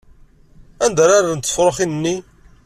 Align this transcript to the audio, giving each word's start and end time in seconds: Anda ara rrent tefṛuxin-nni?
Anda 0.85 1.01
ara 1.03 1.19
rrent 1.25 1.45
tefṛuxin-nni? 1.49 2.15